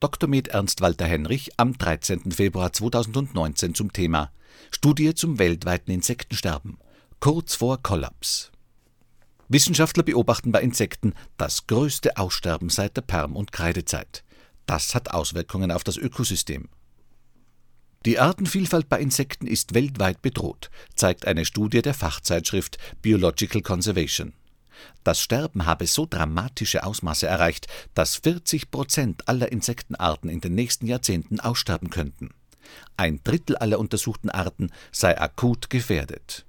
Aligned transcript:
Dr. 0.00 0.30
Med 0.30 0.48
Ernst 0.48 0.80
Walter 0.80 1.04
Henrich 1.04 1.50
am 1.58 1.76
13. 1.76 2.32
Februar 2.32 2.72
2019 2.72 3.74
zum 3.74 3.92
Thema 3.92 4.32
Studie 4.70 5.14
zum 5.14 5.38
weltweiten 5.38 5.92
Insektensterben 5.92 6.78
kurz 7.20 7.56
vor 7.56 7.82
Kollaps. 7.82 8.50
Wissenschaftler 9.48 10.02
beobachten 10.02 10.52
bei 10.52 10.62
Insekten 10.62 11.12
das 11.36 11.66
größte 11.66 12.16
Aussterben 12.16 12.70
seit 12.70 12.96
der 12.96 13.02
Perm- 13.02 13.36
und 13.36 13.52
Kreidezeit. 13.52 14.24
Das 14.64 14.94
hat 14.94 15.10
Auswirkungen 15.10 15.70
auf 15.70 15.84
das 15.84 15.98
Ökosystem. 15.98 16.70
Die 18.06 18.18
Artenvielfalt 18.18 18.88
bei 18.88 19.02
Insekten 19.02 19.46
ist 19.46 19.74
weltweit 19.74 20.22
bedroht, 20.22 20.70
zeigt 20.94 21.26
eine 21.26 21.44
Studie 21.44 21.82
der 21.82 21.92
Fachzeitschrift 21.92 22.78
Biological 23.02 23.60
Conservation. 23.60 24.32
Das 25.04 25.20
Sterben 25.20 25.66
habe 25.66 25.86
so 25.86 26.06
dramatische 26.08 26.84
Ausmaße 26.84 27.26
erreicht, 27.26 27.66
dass 27.94 28.16
40 28.16 28.70
Prozent 28.70 29.28
aller 29.28 29.50
Insektenarten 29.50 30.30
in 30.30 30.40
den 30.40 30.54
nächsten 30.54 30.86
Jahrzehnten 30.86 31.40
aussterben 31.40 31.90
könnten. 31.90 32.30
Ein 32.96 33.20
Drittel 33.24 33.56
aller 33.56 33.78
untersuchten 33.78 34.30
Arten 34.30 34.70
sei 34.92 35.18
akut 35.18 35.70
gefährdet. 35.70 36.44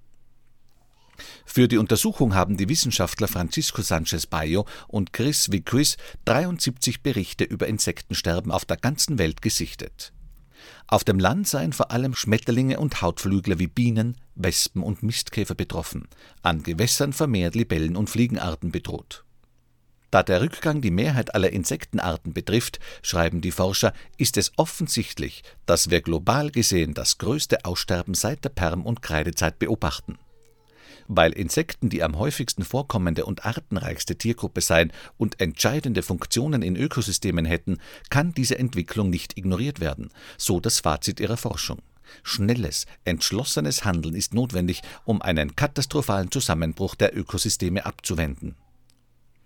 Für 1.46 1.68
die 1.68 1.78
Untersuchung 1.78 2.34
haben 2.34 2.58
die 2.58 2.70
Wissenschaftler 2.70 3.28
Francisco 3.28 3.82
Sanchez 3.82 4.26
Bayo 4.26 4.66
und 4.88 5.14
Chris 5.14 5.52
Viquis 5.52 5.98
73 6.26 7.02
Berichte 7.02 7.44
über 7.44 7.68
Insektensterben 7.68 8.52
auf 8.52 8.66
der 8.66 8.78
ganzen 8.78 9.20
Welt 9.20 9.42
gesichtet. 9.42 10.14
Auf 10.88 11.04
dem 11.04 11.20
Land 11.20 11.48
seien 11.48 11.74
vor 11.74 11.92
allem 11.92 12.16
Schmetterlinge 12.16 12.80
und 12.80 13.02
Hautflügler 13.02 13.60
wie 13.60 13.68
Bienen, 13.68 14.18
Wespen 14.36 14.84
und 14.84 15.04
Mistkäfer 15.04 15.56
betroffen, 15.56 16.08
an 16.42 16.64
Gewässern 16.64 17.14
vermehrt 17.14 17.56
Libellen 17.56 17.96
und 17.96 18.10
Fliegenarten 18.10 18.72
bedroht. 18.72 19.24
Da 20.12 20.24
der 20.24 20.42
Rückgang 20.42 20.82
die 20.82 20.92
Mehrheit 20.92 21.34
aller 21.36 21.52
Insektenarten 21.52 22.34
betrifft, 22.34 22.80
schreiben 23.02 23.40
die 23.40 23.52
Forscher, 23.52 23.94
ist 24.18 24.36
es 24.36 24.52
offensichtlich, 24.58 25.42
dass 25.66 25.90
wir 25.90 26.02
global 26.02 26.52
gesehen 26.52 26.94
das 26.94 27.18
größte 27.18 27.64
Aussterben 27.64 28.14
seit 28.14 28.44
der 28.44 28.50
Perm- 28.50 28.86
und 28.86 29.02
Kreidezeit 29.02 29.58
beobachten. 29.58 30.20
Weil 31.14 31.34
Insekten 31.34 31.90
die 31.90 32.04
am 32.04 32.18
häufigsten 32.18 32.64
vorkommende 32.64 33.26
und 33.26 33.46
artenreichste 33.46 34.16
Tiergruppe 34.16 34.62
seien 34.62 34.94
und 35.18 35.42
entscheidende 35.42 36.04
Funktionen 36.04 36.62
in 36.62 36.78
Ökosystemen 36.78 37.44
hätten, 37.44 37.80
kann 38.10 38.34
diese 38.34 38.58
Entwicklung 38.58 39.10
nicht 39.10 39.38
ignoriert 39.38 39.82
werden, 39.82 40.12
so 40.38 40.62
das 40.62 40.80
Fazit 40.80 41.20
ihrer 41.20 41.36
Forschung. 41.36 41.80
Schnelles, 42.24 42.86
entschlossenes 43.04 43.84
Handeln 43.84 44.16
ist 44.16 44.34
notwendig, 44.34 44.84
um 45.04 45.22
einen 45.22 45.58
katastrophalen 45.58 46.32
Zusammenbruch 46.32 46.96
der 46.96 47.14
Ökosysteme 47.18 47.86
abzuwenden. 47.86 48.56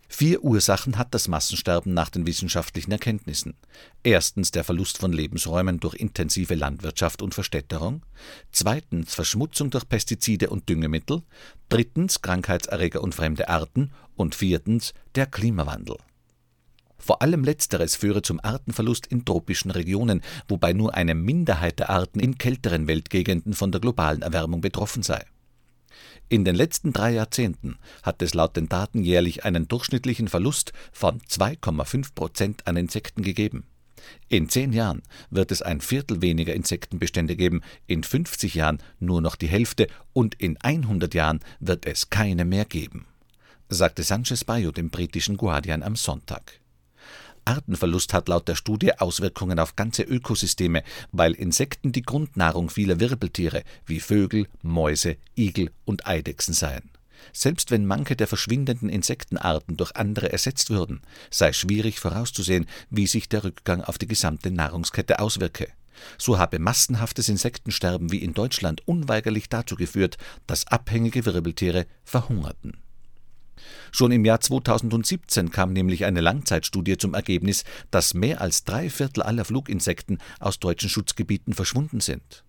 Vier 0.08 0.44
Ursachen 0.44 0.98
hat 0.98 1.14
das 1.14 1.28
Massensterben 1.28 1.94
nach 1.94 2.09
den 2.09 2.28
wissenschaftlichen 2.28 2.92
Erkenntnissen. 2.92 3.56
Erstens 4.03 4.52
der 4.52 4.64
Verlust 4.64 4.98
von 4.98 5.11
Lebensräumen 5.11 5.80
durch 5.80 5.95
intensive 5.95 6.56
Landwirtschaft 6.56 7.22
und 7.22 7.34
Verstädterung, 7.34 8.06
zweitens 8.52 9.16
Verschmutzung 9.16 9.72
durch 9.72 9.89
Pestizide 9.89 10.50
und 10.50 10.70
Düngemittel, 10.70 11.23
drittens 11.70 12.22
Krankheitserreger 12.22 13.02
und 13.02 13.16
fremde 13.16 13.50
Arten 13.50 13.92
und 14.16 14.36
viertens 14.36 14.94
der 15.16 15.26
Klimawandel. 15.26 15.98
Vor 16.98 17.22
allem 17.22 17.44
letzteres 17.44 17.95
führe 17.95 18.22
zum 18.22 18.39
Artenverlust 18.42 19.08
in 19.08 19.26
tropischen 19.26 19.72
Regionen, 19.72 20.22
wobei 20.48 20.73
nur 20.73 20.95
eine 20.95 21.14
Minderheit 21.14 21.80
der 21.80 21.89
Arten 21.89 22.20
in 22.20 22.38
kälteren 22.38 22.88
Weltgegenden 22.88 23.53
von 23.53 23.72
der 23.72 23.81
globalen 23.81 24.22
Erwärmung 24.22 24.61
betroffen 24.61 25.03
sei. 25.03 25.23
In 26.28 26.44
den 26.44 26.56
letzten 26.56 26.92
drei 26.92 27.12
Jahrzehnten 27.14 27.78
hat 28.02 28.22
es 28.22 28.34
laut 28.34 28.58
den 28.58 28.68
Daten 28.68 29.04
jährlich 29.04 29.45
einen 29.45 29.68
durchschnittlichen 29.68 30.28
Verlust 30.28 30.73
von 30.92 31.22
2,5 31.22 32.16
Prozent 32.16 32.67
an 32.67 32.78
Insekten 32.78 33.22
gegeben. 33.22 33.66
In 34.28 34.50
zehn 34.50 34.73
Jahren 34.73 35.04
wird 35.30 35.52
es 35.52 35.62
ein 35.62 35.82
Viertel 35.82 36.22
weniger 36.22 36.54
Insektenbestände 36.54 37.36
geben, 37.36 37.62
in 37.88 38.04
50 38.04 38.56
Jahren 38.56 38.80
nur 39.00 39.22
noch 39.22 39.36
die 39.36 39.48
Hälfte 39.48 39.88
und 40.14 40.36
in 40.36 40.58
100 40.58 41.14
Jahren 41.14 41.40
wird 41.59 41.86
es 41.86 42.10
keine 42.10 42.45
mehr 42.45 42.66
geben, 42.66 43.05
sagte 43.70 44.04
Sanchez 44.04 44.44
Bayo 44.44 44.72
dem 44.72 44.89
britischen 44.89 45.38
Guardian 45.38 45.83
am 45.83 45.95
Sonntag. 45.95 46.60
Artenverlust 47.45 48.14
hat 48.14 48.28
laut 48.28 48.48
der 48.48 48.56
Studie 48.56 48.98
Auswirkungen 48.98 49.60
auf 49.60 49.76
ganze 49.76 50.04
Ökosysteme, 50.04 50.83
weil 51.11 51.33
Insekten 51.33 51.92
die 51.92 52.02
Grundnahrung 52.02 52.70
vieler 52.70 53.00
Wirbeltiere 53.00 53.64
wie 53.86 54.00
Vögel, 54.00 54.48
Mäuse, 54.61 55.17
Igel 55.36 55.72
und 55.86 56.08
Eidechsen 56.08 56.54
seien. 56.54 56.89
Selbst 57.34 57.72
wenn 57.72 57.86
manche 57.86 58.16
der 58.16 58.28
verschwindenden 58.28 58.89
Insektenarten 58.89 59.78
durch 59.78 59.95
andere 59.95 60.32
ersetzt 60.32 60.70
würden, 60.70 61.02
sei 61.32 61.54
schwierig 61.54 62.00
vorauszusehen, 62.00 62.67
wie 62.89 63.08
sich 63.08 63.30
der 63.30 63.44
Rückgang 63.44 63.82
auf 63.82 63.98
die 63.98 64.08
gesamte 64.08 64.52
Nahrungskette 64.52 65.20
auswirke. 65.20 65.67
So 66.17 66.38
habe 66.38 66.60
massenhaftes 66.60 67.30
Insektensterben 67.30 68.11
wie 68.11 68.22
in 68.22 68.34
Deutschland 68.34 68.82
unweigerlich 68.86 69.50
dazu 69.50 69.76
geführt, 69.76 70.17
dass 70.45 70.67
abhängige 70.67 71.26
Wirbeltiere 71.26 71.86
verhungerten. 72.04 72.78
Schon 73.92 74.11
im 74.11 74.26
Jahr 74.26 74.42
2017 74.42 75.52
kam 75.52 75.73
nämlich 75.73 76.05
eine 76.05 76.21
Langzeitstudie 76.21 76.98
zum 76.98 77.14
Ergebnis, 77.14 77.64
dass 77.92 78.14
mehr 78.14 78.42
als 78.42 78.64
drei 78.64 78.89
Viertel 78.89 79.23
aller 79.23 79.45
Fluginsekten 79.45 80.20
aus 80.39 80.59
deutschen 80.59 80.89
Schutzgebieten 80.89 81.53
verschwunden 81.53 81.99
sind. 81.99 82.43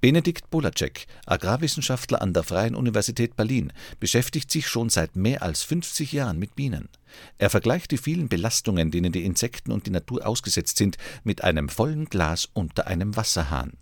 Benedikt 0.00 0.48
Bolacek, 0.50 1.06
Agrarwissenschaftler 1.26 2.22
an 2.22 2.32
der 2.32 2.44
Freien 2.44 2.76
Universität 2.76 3.34
Berlin, 3.34 3.72
beschäftigt 3.98 4.48
sich 4.52 4.68
schon 4.68 4.90
seit 4.90 5.16
mehr 5.16 5.42
als 5.42 5.64
50 5.64 6.12
Jahren 6.12 6.38
mit 6.38 6.54
Bienen. 6.54 6.88
Er 7.36 7.50
vergleicht 7.50 7.90
die 7.90 7.98
vielen 7.98 8.28
Belastungen, 8.28 8.92
denen 8.92 9.10
die 9.10 9.24
Insekten 9.24 9.72
und 9.72 9.86
die 9.86 9.90
Natur 9.90 10.24
ausgesetzt 10.24 10.76
sind, 10.76 10.98
mit 11.24 11.42
einem 11.42 11.68
vollen 11.68 12.04
Glas 12.04 12.48
unter 12.52 12.86
einem 12.86 13.16
Wasserhahn. 13.16 13.72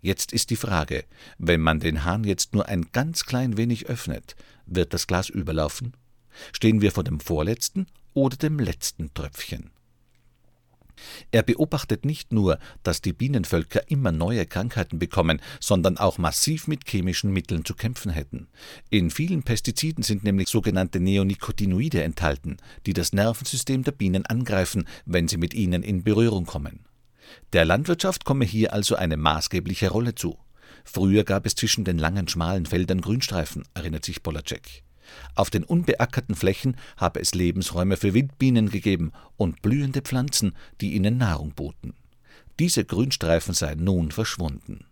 Jetzt 0.00 0.32
ist 0.32 0.50
die 0.50 0.56
Frage, 0.56 1.04
wenn 1.38 1.60
man 1.60 1.80
den 1.80 2.04
Hahn 2.04 2.24
jetzt 2.24 2.52
nur 2.52 2.68
ein 2.68 2.86
ganz 2.92 3.24
klein 3.24 3.56
wenig 3.56 3.86
öffnet, 3.86 4.36
wird 4.66 4.92
das 4.92 5.06
Glas 5.06 5.28
überlaufen? 5.28 5.96
Stehen 6.52 6.80
wir 6.80 6.92
vor 6.92 7.04
dem 7.04 7.20
vorletzten 7.20 7.86
oder 8.12 8.36
dem 8.36 8.58
letzten 8.58 9.14
Tröpfchen? 9.14 9.70
Er 11.30 11.42
beobachtet 11.42 12.04
nicht 12.04 12.32
nur, 12.32 12.58
dass 12.82 13.02
die 13.02 13.12
Bienenvölker 13.12 13.90
immer 13.90 14.12
neue 14.12 14.46
Krankheiten 14.46 14.98
bekommen, 14.98 15.40
sondern 15.60 15.98
auch 15.98 16.18
massiv 16.18 16.68
mit 16.68 16.88
chemischen 16.88 17.32
Mitteln 17.32 17.64
zu 17.64 17.74
kämpfen 17.74 18.12
hätten. 18.12 18.48
In 18.90 19.10
vielen 19.10 19.42
Pestiziden 19.42 20.04
sind 20.04 20.24
nämlich 20.24 20.48
sogenannte 20.48 21.00
Neonicotinoide 21.00 22.02
enthalten, 22.02 22.58
die 22.86 22.92
das 22.92 23.12
Nervensystem 23.12 23.82
der 23.82 23.92
Bienen 23.92 24.26
angreifen, 24.26 24.86
wenn 25.04 25.28
sie 25.28 25.36
mit 25.36 25.54
ihnen 25.54 25.82
in 25.82 26.04
Berührung 26.04 26.46
kommen. 26.46 26.84
Der 27.52 27.64
Landwirtschaft 27.64 28.24
komme 28.24 28.44
hier 28.44 28.72
also 28.72 28.96
eine 28.96 29.16
maßgebliche 29.16 29.90
Rolle 29.90 30.14
zu. 30.14 30.38
Früher 30.84 31.24
gab 31.24 31.46
es 31.46 31.54
zwischen 31.54 31.84
den 31.84 31.98
langen, 31.98 32.28
schmalen 32.28 32.66
Feldern 32.66 33.00
Grünstreifen, 33.00 33.64
erinnert 33.74 34.04
sich 34.04 34.22
Polacek. 34.22 34.82
Auf 35.34 35.50
den 35.50 35.64
unbeackerten 35.64 36.34
Flächen 36.34 36.76
habe 36.96 37.20
es 37.20 37.34
Lebensräume 37.34 37.96
für 37.96 38.14
Wildbienen 38.14 38.70
gegeben 38.70 39.12
und 39.36 39.62
blühende 39.62 40.02
Pflanzen, 40.02 40.54
die 40.80 40.94
ihnen 40.94 41.18
Nahrung 41.18 41.52
boten. 41.54 41.94
Diese 42.58 42.84
Grünstreifen 42.84 43.54
seien 43.54 43.82
nun 43.82 44.10
verschwunden. 44.10 44.86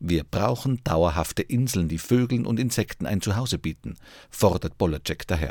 Wir 0.00 0.24
brauchen 0.24 0.82
dauerhafte 0.84 1.42
Inseln, 1.42 1.88
die 1.88 1.98
Vögeln 1.98 2.46
und 2.46 2.60
Insekten 2.60 3.06
ein 3.06 3.20
Zuhause 3.20 3.58
bieten, 3.58 3.96
fordert 4.30 4.78
Bolacek 4.78 5.26
daher. 5.26 5.50